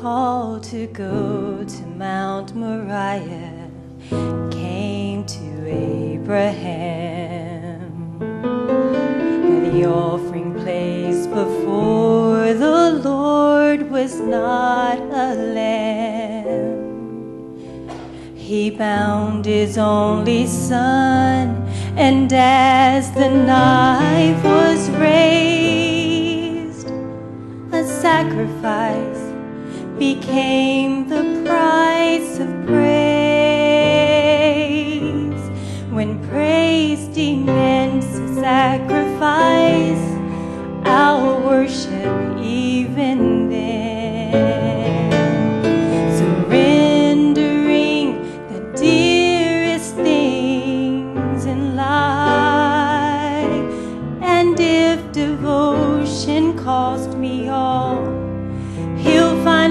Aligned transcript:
call 0.00 0.60
to 0.60 0.86
go 0.88 1.64
to 1.64 1.86
Mount 1.86 2.54
Moriah 2.54 3.68
came 4.52 5.24
to 5.26 5.66
Abraham. 5.66 7.00
But 8.20 9.72
the 9.72 9.84
offering 9.86 10.54
placed 10.62 11.30
before 11.30 12.54
the 12.54 13.00
Lord 13.02 13.90
was 13.90 14.20
not 14.20 14.98
a 14.98 15.34
lamb. 15.34 16.76
He 18.36 18.70
bound 18.70 19.44
his 19.44 19.76
only 19.76 20.46
son, 20.46 21.66
and 21.96 22.32
as 22.32 23.10
the 23.12 23.28
knife 23.28 24.44
was 24.44 24.88
raised, 24.90 25.78
a 27.72 27.84
sacrifice 27.84 29.17
became 29.98 31.08
the 31.08 31.42
price 31.44 32.38
of 32.38 32.48
praise. 32.66 32.78
When 35.90 36.20
praise 36.28 37.08
demands 37.08 38.06
sacrifice, 38.40 39.98
I'll 40.84 41.42
worship 41.42 42.38
even 42.40 43.50
then. 43.50 45.10
Surrendering 46.16 48.22
the 48.52 48.60
dearest 48.78 49.96
things 49.96 51.44
in 51.44 51.74
life. 51.74 53.50
And 54.22 54.60
if 54.60 55.10
devotion 55.10 56.56
cost 56.56 57.18
me 57.18 57.48
all, 57.48 58.07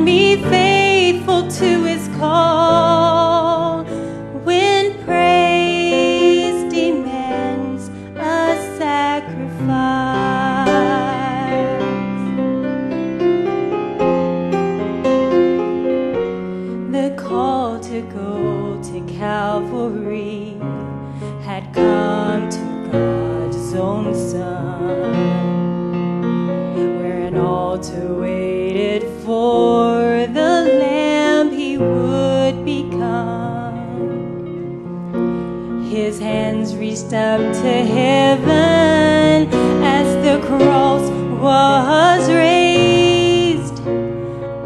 me 0.00 0.36
faithful 0.44 1.48
to 1.50 1.84
his 1.84 2.08
call 2.16 3.84
when 4.44 4.94
praise 5.04 6.72
demands 6.72 7.90
a 8.16 8.56
sacrifice. 8.78 9.52
The 16.90 17.14
call 17.16 17.80
to 17.80 18.00
go 18.02 18.80
to 18.82 19.00
Calvary 19.18 20.56
had 21.42 21.72
come 21.74 22.48
to 22.48 22.88
God's 22.90 23.74
own 23.74 24.14
Son 24.14 25.01
reached 36.92 37.14
up 37.14 37.40
to 37.54 37.72
heaven 37.96 39.48
as 39.82 40.06
the 40.26 40.36
cross 40.46 41.08
was 41.40 42.28
raised, 42.28 43.78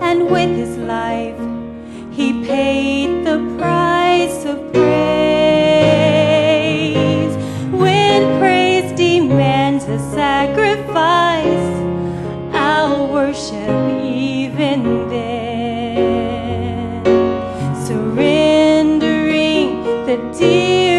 and 0.00 0.30
with 0.30 0.56
his 0.56 0.78
life 0.78 1.38
he 2.10 2.32
paid 2.46 3.26
the 3.26 3.38
price 3.58 4.46
of 4.46 4.72
praise. 4.72 4.94
When 7.70 8.38
praise 8.40 8.90
demands 8.92 9.84
a 9.84 9.98
sacrifice, 10.14 11.72
I'll 12.54 13.12
worship 13.12 14.02
even 14.02 15.08
then, 15.10 15.44
surrendering 17.84 19.68
the 20.06 20.16
dear. 20.38 20.93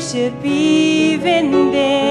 worship 0.00 0.42
even 0.42 1.72
then. 1.72 2.09